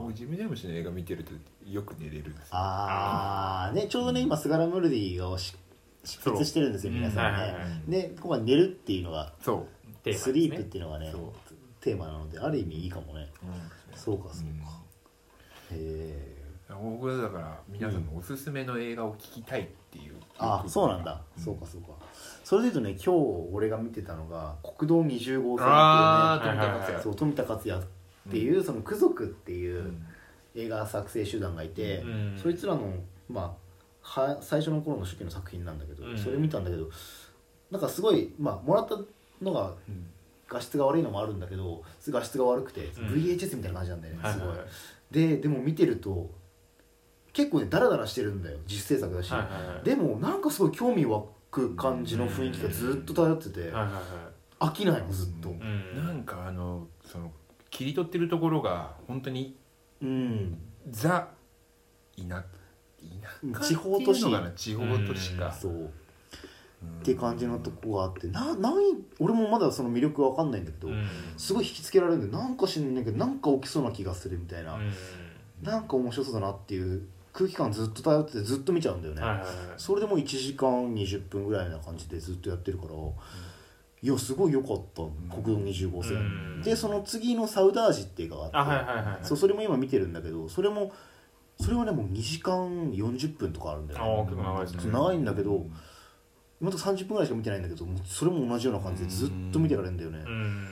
[0.09, 1.31] 僕ジム・ジャーム氏の映画見てると
[1.69, 2.47] よく寝れるんですよ。
[2.51, 5.55] ああねちょうどね今スガラ・ムルディがし
[6.03, 7.53] 執筆してるんですよ皆さんね。
[7.87, 9.67] でここは寝るっていうのがそ
[10.03, 10.33] テーマですね。
[10.33, 11.13] スリープっていうのがね
[11.81, 13.29] テーマなのである意味いいかもね。
[13.43, 14.81] う、そうかそうか。
[15.71, 21.89] へえ僕はだから皆さんのおすすめの映画を聞きたいっていう、あそうなんだ、そうかそうか。
[22.43, 27.03] それで言うとね今日俺が見てたのが国道20号線っていうね。
[27.03, 27.83] そう富田克也
[28.27, 30.05] っていう、そのク族っていううん。
[30.55, 32.39] 映画作成集団がいて、うん。
[32.41, 32.93] そいつらの
[33.29, 33.69] まあ
[34.01, 36.17] は最初の頃の初期の作品なんだけど、うん。
[36.17, 36.89] それ見たんだけど
[37.69, 38.95] なんかすごいまあもらった
[39.41, 40.07] のがうん
[40.49, 42.83] 画質が悪いのもあるんだけど画質が悪くて、ん。
[42.85, 44.57] VHS みたいな感じなんだよねすごい、
[45.11, 46.31] ででも見てると
[47.31, 49.31] 結構ねダラダラしてるんだよ実制作だし、
[49.83, 53.71] でもなんかすごい興味湧く感じの雰囲気がずっと漂ってて、
[54.59, 55.49] 飽きないのずっと。
[55.49, 56.03] うん。
[56.03, 57.31] なんかあのその
[57.69, 59.55] 切り取ってるところが本当に
[60.01, 60.57] うん。
[60.89, 61.27] ザ
[62.17, 62.43] 田田
[63.59, 64.23] 舎地方都市。
[64.55, 65.71] 地方都市か、そう。
[65.71, 65.87] うん。
[65.87, 65.89] っ
[67.03, 68.73] て感じのとこがあってななん
[69.19, 71.07] 俺もまだその魅力わかんないんだけど、うん。
[71.37, 74.91] すごい引きつけられるんでなんか知んないけどなんか起きそうな気がするみたいな、うん。
[75.61, 79.47] なんか面白そうだなっていう空気感ずっと漂っててずっと見ちゃうんだよね、はいはいはい。
[79.77, 82.91] それでも1時間20分ぐらいな感じでずっとやってるから、
[84.01, 85.03] いやすごい良かった。
[85.35, 86.19] 国道25線、う
[86.59, 86.61] ん。
[86.61, 89.25] でその次の「サウダージ」っていう映画があってあはいはいはいはい。
[89.25, 90.91] そうそれも今見てるんだけどそれも
[91.59, 94.05] それはねもう2時間40分とかあるんだよね。
[94.05, 94.93] ああ結構長いですね。
[94.93, 95.65] 長いんだけど
[96.61, 100.67] 今と30分ぐらいしか見てないんだけどそれも同じような感じでずっと見てられるんだよね、うん。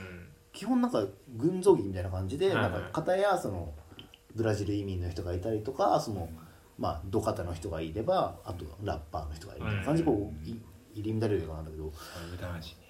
[0.52, 1.04] 基本なんか
[1.36, 3.72] 群像劇みたいな感じで、なんか片やその
[4.34, 6.28] ブラジル移民の人がいたりとかその
[6.78, 10.60] まあ土方の人がいればあとラッパーの人がいるみたいな感じでこうい
[10.94, 11.92] 入り乱れる映画なんだけど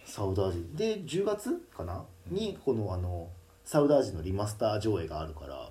[0.08, 2.04] サウダージで10月かな？
[2.30, 3.28] にこのあの
[3.64, 5.68] サウダージのリマスター上映があるから、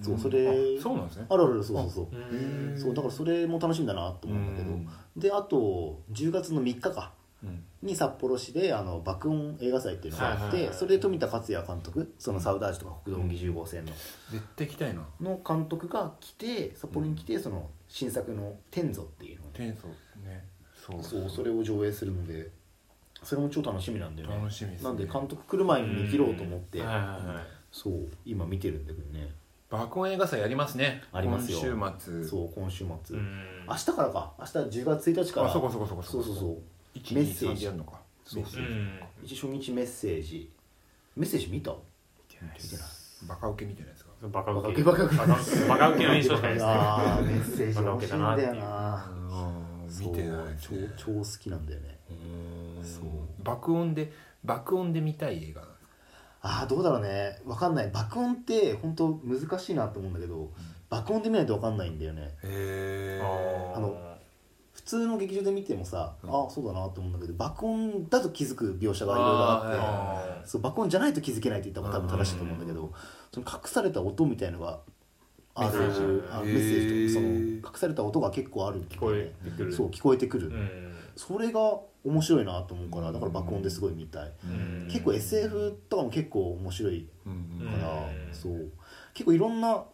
[0.00, 1.26] そうそれあそうなんですね。
[1.28, 2.08] あるあるそうそうそう。
[2.16, 4.78] うんそうだからそれも楽しみだなと思うんだけど、
[5.16, 7.12] であと10月の3日か。
[7.42, 7.64] うん。
[7.82, 13.92] に札幌市であの爆音映画祭っていうのがあって、それで富田克也監督そのサウダージとか国道20号線の,、
[14.30, 15.02] 絶対行きたいな。
[15.20, 19.88] の監督が来て札幌に来てその新作の「天祖」っていうのを天素
[20.22, 20.46] ね。
[20.86, 21.02] そう。
[21.02, 22.50] そうそれを上映するので
[23.22, 24.36] それも超楽しみなんだよね。
[24.36, 24.88] 楽しみですね。
[24.88, 27.46] なんで監督来る前に見切ろうと思って、はいはいはい。
[27.72, 29.30] そう今見てるんだけどね。
[29.70, 31.02] 爆音映画祭やりますね。
[31.12, 31.58] ありますよ。
[31.76, 32.24] 今週末。
[32.24, 33.44] そう今週末、うん。
[33.68, 34.32] 明日からか。
[34.38, 35.50] 明日10月1日から。
[35.50, 36.54] あそこそこそこそうそうそう
[37.14, 38.00] メッセージやるのか。
[38.24, 38.62] そうそう。
[38.62, 39.00] うん。
[39.22, 40.50] 一初日メッセージ。
[41.16, 41.72] メッセージ見た？
[41.72, 41.76] 見
[42.36, 42.54] てない。
[42.54, 46.72] ですバカ受けみたいなやつがバカ受けバカ受けバカ受けバカ受けの印象しかないですね。
[46.72, 49.14] あーメッセージバカ面受けだなっていんだよなう。
[49.14, 49.19] ん
[49.98, 50.44] 見てない。
[50.46, 51.98] ね超超好きなんだよね。
[52.10, 53.04] うんそう。
[53.42, 54.12] 爆音で
[54.44, 55.62] 爆音で見たい映画
[56.42, 57.38] ああどうだろうね。
[57.44, 57.90] わかんない。
[57.90, 60.50] 爆音って本当難しいなと思うんだけど
[60.88, 62.34] 爆音で見ないとわかんないんだよね。
[62.42, 63.76] へあー。
[63.76, 64.10] あの
[64.72, 72.92] 普通の劇場で見てもさ、ああそうだなと思うんだけど爆音だと気づく描写がいろいろあってあそう爆音じゃないと気づけないって言った方が多分正しいと思うんだけど
[73.32, 74.80] その隠された音みたいのが
[75.60, 76.00] メッセージ。
[76.30, 80.94] あメッセージとかその隠された音が結構ある聞聞こえてくるそう聞こえてくる、うん。
[81.16, 81.60] それが
[82.04, 84.88] 面白いなと思うからだから爆音ですごい見たい、うん。
[84.90, 87.92] 結構 SF とかも結構面白いうんから、
[88.28, 88.34] うん。
[88.34, 88.70] そう。
[89.14, 89.84] 結構いろんな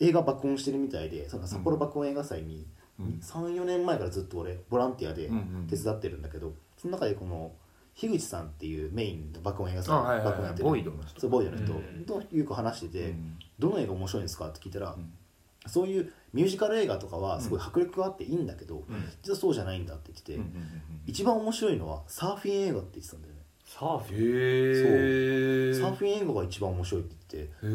[0.00, 2.66] 映画爆音してるみたいでその札幌爆音映画祭に
[2.98, 3.20] うん。
[3.22, 5.30] 34年前からずっと俺ボランティアで
[5.68, 7.52] 手伝ってるんだけど、その中でこの
[7.94, 10.64] 樋口さんっていうメインの爆音映画さんい爆音やってる。
[10.64, 11.20] ボイドの人。
[11.20, 12.04] そうボイドの人うん。
[12.04, 13.38] とよく話してて、うん。
[13.58, 15.12] どの映画面白いんですかって聞いたら、ん。
[15.66, 18.84] そういうミュージカル映画とかはすごい迫力があっていいんだけど、
[19.22, 20.60] 実はそうじゃないんだって言ってて、
[21.06, 23.40] 一番面白いのはサーフィン映画って言ってたんだよね。
[23.66, 24.18] サーフィン。
[24.18, 27.66] へえサーフィン映画が一番面白いって言ってそ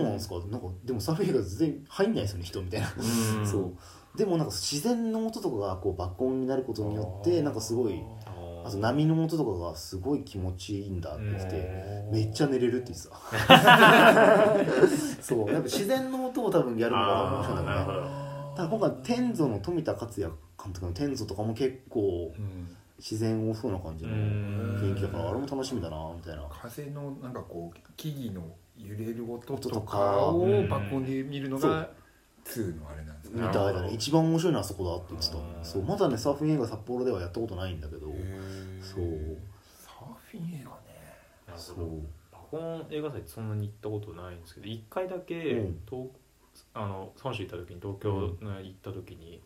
[0.00, 0.36] うなんですか？
[0.48, 3.46] なんかでもサーフィン映画全然入んないですよね人みたいな、うん。
[3.48, 3.72] そう。
[4.16, 8.00] でもなんか自然の音とかがこう爆音になることによってなんかすごい
[8.68, 14.66] あと波の音とかがすごい気持ちいいんだって言っててめっちゃ寝れるって言ってた。
[15.22, 15.48] そう。
[15.48, 18.08] やっぱ自然の音を多分やるのが面白いんだろうね
[18.56, 22.68] ただ今回天祖の富田克也監督の天祖とかも結構うん。
[22.98, 26.42] 自然多そうな感じの雰囲気だからあれも楽しみだなみたいな。
[26.50, 31.88] 風のなんかこう木々の揺れる音とかかをうん爆音で見るのが
[32.44, 33.42] 2のあれなんですね。
[33.42, 33.90] みたいだね。
[33.92, 35.36] 一番面白いのはそこだって言ってた。
[35.36, 35.64] うん。
[35.64, 35.84] そう。
[35.84, 38.08] まだねサーフィン映画札幌ではやったことないんだけど
[38.80, 39.36] そう。
[39.60, 41.56] サーフィン映画ね。
[41.56, 41.76] そう。
[41.78, 45.80] なるほどバコン映画祭ってそんなに行ったことないんですけど一回だけ、うん。
[45.88, 46.08] 東
[46.74, 48.10] あの三州行った時に東京
[48.44, 49.42] の行った時に、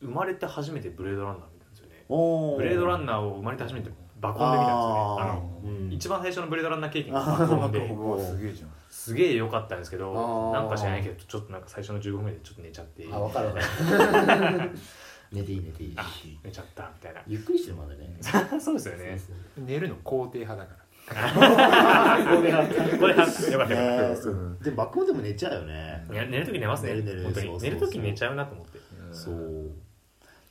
[0.00, 2.04] 生まれて初めてブレードランナー見たんですよね。
[2.08, 5.22] おブレードランナナーを生まれて初めてバコンで見たんですよね。
[5.22, 5.92] あのうん。
[5.92, 7.88] 一番最初のブレードランナー経験がバコンで
[8.24, 8.70] すげえじゃん。
[8.90, 13.06] すげえ良かったんですけどなんか知らないけどちょっとなんか最初の15分でちょっと寝ちゃって。
[13.10, 14.70] あ分かる分かる
[15.32, 16.04] 寝ていい寝ていいあ
[16.42, 17.22] 寝ちゃったみたいな。
[17.26, 18.16] ゆっくりしてるまでね。
[18.60, 19.20] そうですよね。
[19.56, 20.80] 寝るの肯定派だから。
[21.10, 22.66] これは
[22.98, 23.66] これはよかったよか
[24.62, 26.06] でもバックオンでも寝ちゃうよね。
[26.10, 26.90] 寝る時寝ますね。
[26.90, 27.22] 寝る寝る。
[27.24, 27.46] 本当に。
[27.46, 27.70] そうそうそう。
[27.70, 28.78] 寝る時寝ちゃうなと思って。
[29.12, 29.70] そう。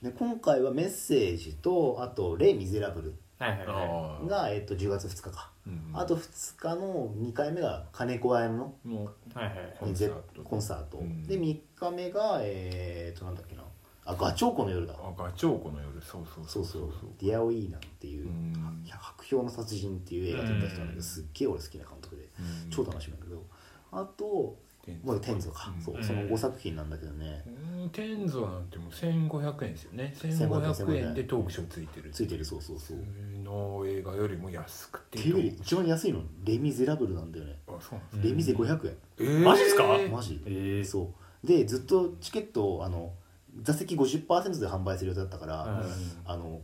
[0.02, 3.14] で今回はメッセージとあと「レイ・ミゼラブル。
[3.38, 5.92] はいはいは」が、えっと10月2日か、うん。
[5.94, 8.76] あと2日の2回目が金子綾乃の。
[8.84, 9.76] もういはいはい。
[9.80, 10.44] コンサート。
[10.44, 11.28] コンサート、うん。
[11.28, 13.64] で3日目がえっとなんだっけな
[14.06, 14.94] あガチョウコの夜だ。
[14.94, 16.02] あガチョウコの夜。
[16.02, 16.66] そうそうそう。
[16.66, 18.54] そう「ディア・オイーナン」っていうう、ん。
[18.90, 22.70] 白氷の殺人っていう映画撮った人なんだけど、すっげえ俺好きな監督で、うん。
[22.70, 23.44] 超楽しみなんだけど
[23.92, 25.82] あと天まあ天祖か、うん。
[25.84, 27.90] そうその5作品なんだけどね、うん。
[27.92, 30.14] 天蔵なんてもう1500円ですよね。
[30.18, 32.10] 1500 1500円でトークショーついてる。
[32.12, 32.98] ついてるそうそうそう。
[32.98, 39.44] 普通の映画よりも安くて一番安いのレ・ミゼラブルなんだよね、あそうなんですレ・ミゼ500円、えー。
[39.44, 39.84] マジっすか？
[40.12, 40.86] マジ、えー。
[40.86, 41.48] そう。
[41.48, 43.14] でずっとチケットをあの
[43.64, 45.84] 座席50%で販売する予定だったから、うん。
[46.26, 46.62] あの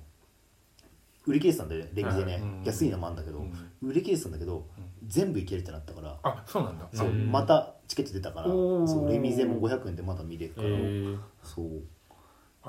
[1.27, 2.63] 売り切れてたんでレ・ミゼね、うん。
[2.63, 3.43] 安いのもあるんだけど、
[3.81, 4.67] 売り切れてたんだけど、
[5.07, 6.87] 全部いけるってなったから、あそうなんだ。
[6.93, 7.31] そううん。
[7.31, 11.19] またチケット出たからそうレ・ミゼも500円でまだ見れるから、えー。
[11.41, 11.67] そう。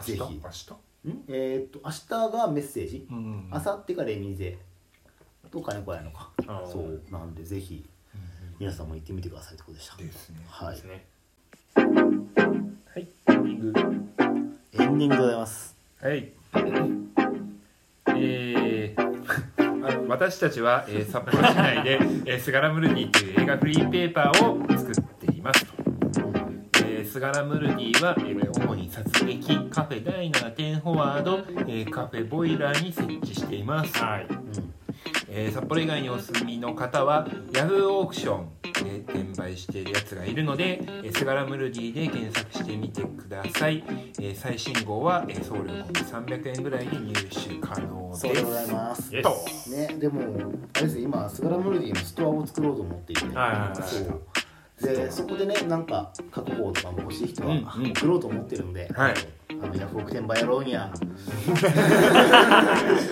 [0.02, 0.18] ぜひ。
[0.18, 0.72] 明日？
[0.72, 1.24] ん？
[1.28, 3.06] えーっと明日がメッセージ。
[3.10, 4.58] うん明後日がレ・ミゼ
[5.50, 6.32] と金子やのか。
[6.72, 7.88] そうなんでぜひ
[8.58, 9.96] 皆さんも行ってみてくださいってことでした。
[9.98, 10.38] ですね。
[10.48, 10.76] はい。
[10.76, 11.06] ですね
[13.46, 13.80] ンディング
[14.72, 16.32] エンディングでございますはい。
[18.18, 25.72] えー、私たちは、えー札幌市内で、えー、スガラムルディという映画フリーペーパーを作っていますと。
[26.84, 33.96] えースガラムルディは、えー主に殺撃カフェダイナーテンフォワード、えーカフェボイラーに設置しています。
[34.02, 34.26] はい
[35.38, 43.84] えー札幌以外にお住みの方はヤフーオークションで転売しているやつがいるので、えースガラムルディで検索してみてください、
[44.18, 48.20] えー最新号は、えー送料込み300円ぐらいで入手可能です。
[48.22, 49.14] そうでございます。
[49.14, 50.22] イエスねでも
[50.74, 53.76] あれですよ今スガラムルディのストアを作ろうと思っていて、はいはいはい。
[53.76, 54.22] そう
[54.80, 57.54] でそこでねなんか過去号とかも欲しい人は
[57.98, 59.14] 送ろうと思ってるんで、はい。
[59.50, 60.92] あのヤフオク転売野郎には。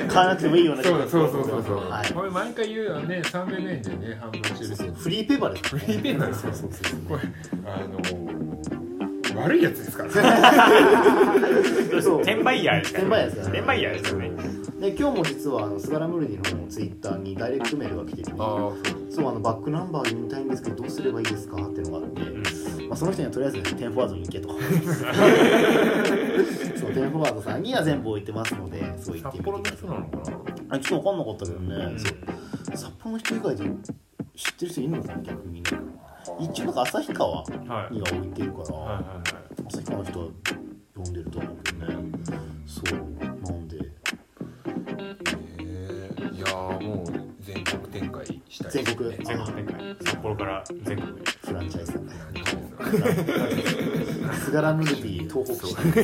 [0.09, 2.13] 買わなくてもいいようなそうそうそうそうそう、はい。
[2.13, 4.67] これ毎回言うよね300円でね販売してる。
[4.67, 5.77] そうそうフリーペーパーです。
[5.77, 7.23] フリーペーパーですそうそうそうこれ
[7.65, 10.11] あのー、悪いやつですから
[12.03, 12.21] そう。
[12.21, 13.59] 転売ヤーですから転売ヤーですからね。
[13.61, 14.31] 転売ヤーですよね
[14.85, 18.39] で今日も実はあのスガラムルディの方のツイッターにダイレクトメールが来ててそう。
[18.39, 18.43] あ
[19.33, 22.21] のバックナンバー読みたいんですけどどうすればいいですかっていうのがあって、
[22.87, 24.49] まあ、その人にはとりあえずテンフォワードに行けと。
[26.79, 29.81] そうテンフォワードさんには全部置いてますのでそう言って札みてください。
[29.81, 30.19] 幌の人なのか
[30.69, 30.77] な？
[30.77, 32.11] あちょっと分かんなかったけどね、そ
[32.75, 33.65] う札幌の人以外で
[34.37, 35.63] 知ってる人いるのかな逆に。
[35.63, 35.71] ね
[36.41, 37.45] 一応なんか旭川は
[37.91, 37.95] い。
[37.95, 38.67] には置いてるから、
[39.67, 40.27] 旭川の人は
[40.95, 41.97] 呼んでると思うけどね、
[42.67, 42.85] そう
[45.59, 46.37] えー。
[46.37, 47.07] いやーもう
[47.41, 49.27] 全国展開したい全国ですね。
[49.37, 49.55] 全国。
[49.55, 52.45] 展開札幌から全国にフランチャイズだね何
[54.35, 56.01] スガラムルディ東北市東北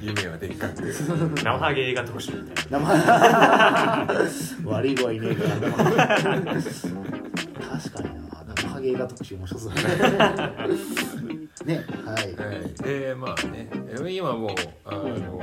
[0.00, 0.48] 夢はで。
[0.48, 0.82] っかく
[1.42, 2.96] 生ハゲ映画特集みたいな名前
[4.66, 5.60] 悪い子はいねえから確
[7.90, 8.20] かにな
[8.56, 9.74] 生ハゲ映画特集面白そう。
[9.74, 9.82] だ
[11.64, 12.34] ねねはい。
[12.36, 13.70] はい、でまあね。
[13.88, 14.50] え今もう
[14.84, 15.40] あの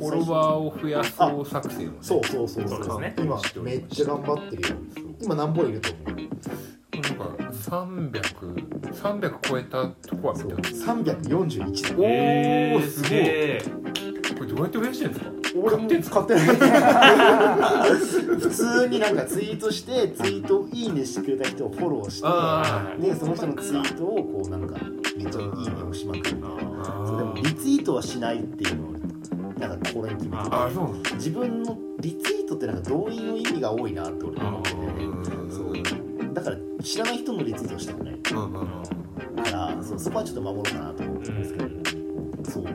[0.00, 1.98] フォロワーを増やそう作戦をね。
[2.00, 2.78] そうそうそうそう。
[2.84, 4.76] ですね今めっちゃ頑張ってるよ。
[5.22, 6.06] 今何本いると思う？
[6.92, 8.10] なんか300、
[8.92, 10.46] 300超えたとこは見た。
[10.56, 11.98] んです341だ。
[11.98, 13.10] おえー、ーすごい。
[13.10, 13.62] げ
[14.34, 15.30] これどうやって増やしてるんですか？
[15.56, 16.46] 俺も使ってない。
[18.40, 24.76] 普通になんかツイートしてツイートをいいねしてくれた人をフォローしてあでその人のツイートをこうなんか
[25.16, 26.24] めっちゃいいね押しまくる。
[27.06, 28.92] そうでもリツイートはしないっていうのを
[29.60, 30.70] なんか心に決めてあ
[31.14, 34.76] 自分のリツイートってなんか動員の意味が多いなって俺思ってて。
[34.76, 34.84] ね
[35.50, 36.34] そう。
[36.34, 38.14] だから知らない人のリツイートをしたくない。
[38.14, 38.66] うんうんうん。
[39.42, 42.64] からそうそこはちょっと守ろうかなと思ってるんですけど、そう。
[42.64, 42.70] な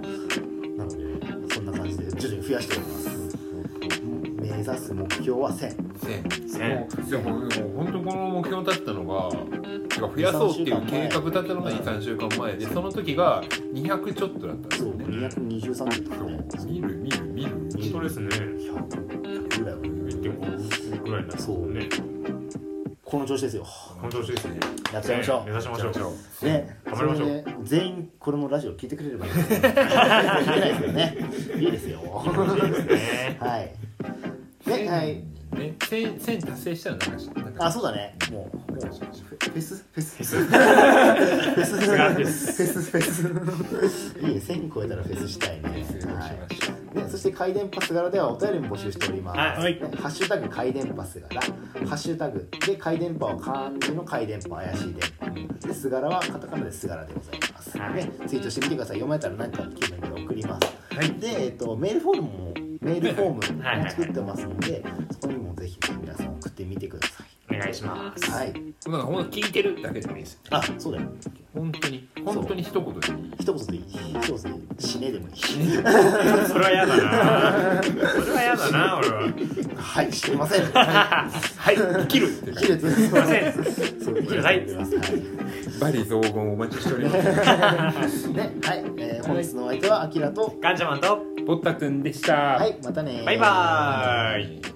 [0.86, 1.20] のでね
[1.54, 3.25] そんな感じで徐々に増やしております。
[3.25, 3.25] 目
[4.66, 6.24] 指す目標は1000ね
[6.60, 6.88] ね
[7.24, 9.30] もうでも本当この目標立ったのが
[9.88, 13.44] てか増やそうっていう計画立ったのが23週間前でその時が
[13.74, 15.28] 200ちょっとだったんですそうよね。
[15.28, 16.66] 223人とかねそう。
[16.72, 17.50] 見る見る見る。
[17.52, 18.28] 本当ですね。
[18.30, 21.72] 100ぐらいは1.5ぐらいになるそう。
[21.72, 21.90] ね
[23.04, 23.66] この調子ですよ。
[24.02, 24.60] この調子ですね。
[24.92, 25.46] やっちゃいましょう。
[25.46, 26.46] 目指しましょう。
[26.46, 27.28] ね、頑張りましょう。
[27.28, 31.18] それで全員これのラジオ聞いてくれればいいですけど、ね、聞 いいですけどね、
[31.60, 32.00] いいですよ。
[32.26, 33.38] いいですね。
[33.40, 33.72] はい。
[34.66, 35.06] ね、はい。
[35.58, 38.16] ね1000 1000達成したらなんかしなんかあ、そうだね。
[38.32, 38.94] もう、もうフェ
[39.62, 43.02] ス、フェス、フェス、フがですェス、フェ
[43.90, 44.20] ス。
[44.20, 45.86] いいね、1000超えたらフェスしたいね。
[45.88, 46.75] しましはょい。
[46.96, 49.38] ね、そして回電波すがらではお便りも募集しております。
[49.38, 51.50] はいねハッシュタグ回電波すがら、ハ
[51.96, 55.68] ッシュタグで回電波は漢字の回電波怪しい電波。
[55.68, 57.78] で、すがらはカタカナですがらでございます。
[57.78, 58.98] はいね、ツイートしてみてください。
[58.98, 61.20] 読まれたら何か気分で送ります。
[61.20, 67.15] で、えっ、と、メールフォームも、メールフォーはいはいムも作ってますので、そこにもぜひね皆さん送ってみてくださ
[67.56, 68.32] お願いしますい。
[68.32, 68.50] はい。
[68.52, 71.08] うなんかほんと聞いてるだけでもいいですあ、そうだよ。
[71.54, 73.84] 本当に本当に一言でいい一言でいい。
[73.88, 74.66] 一言でいい。
[74.80, 75.36] 死ねでもいい。
[76.48, 79.32] それは嫌だなそれは嫌だな俺は
[79.76, 80.66] はい、知りません。
[80.72, 84.98] はい生きるって切れてすいませんそう、生きれております。
[84.98, 85.46] はい。
[85.80, 87.12] バリ雑言お待ちしておりま
[88.08, 90.56] すね、はい、えー、本日のお相手はアキラと。
[90.62, 94.75] ガンジャマンとボッタくんでしたはい、またねバイバーイ